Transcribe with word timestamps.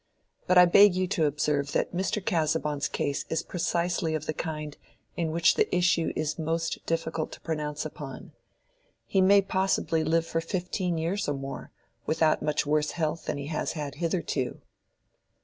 But 0.47 0.57
I 0.57 0.65
beg 0.65 0.95
you 0.95 1.07
to 1.09 1.27
observe 1.27 1.73
that 1.73 1.93
Mr. 1.93 2.25
Casaubon's 2.25 2.87
case 2.87 3.23
is 3.29 3.43
precisely 3.43 4.15
of 4.15 4.25
the 4.25 4.33
kind 4.33 4.75
in 5.15 5.29
which 5.29 5.53
the 5.53 5.75
issue 5.75 6.11
is 6.15 6.39
most 6.39 6.83
difficult 6.87 7.31
to 7.33 7.41
pronounce 7.41 7.85
upon. 7.85 8.31
He 9.05 9.21
may 9.21 9.43
possibly 9.43 10.03
live 10.03 10.25
for 10.25 10.41
fifteen 10.41 10.97
years 10.97 11.29
or 11.29 11.35
more, 11.35 11.69
without 12.07 12.41
much 12.41 12.65
worse 12.65 12.93
health 12.97 13.25
than 13.25 13.37
he 13.37 13.45
has 13.49 13.73
had 13.73 13.93
hitherto." 14.01 14.61